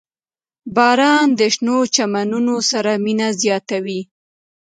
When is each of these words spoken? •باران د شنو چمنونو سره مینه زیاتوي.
•باران 0.75 1.27
د 1.39 1.41
شنو 1.55 1.77
چمنونو 1.95 2.55
سره 2.71 2.91
مینه 3.03 3.27
زیاتوي. 3.41 4.01